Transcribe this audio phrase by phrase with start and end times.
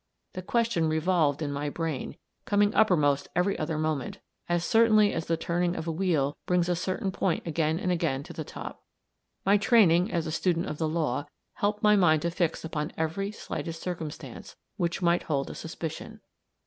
[0.33, 4.17] The question revolved in my brain, coming uppermost every other moment,
[4.49, 8.23] as certainly as the turning of a wheel brings a certain point again and again
[8.23, 8.81] to the top.
[9.45, 13.31] My training, as a student of the law, helped my mind to fix upon every
[13.31, 16.21] slightest circumstance which might hold a suspicion.